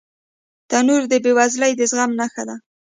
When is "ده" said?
2.49-2.55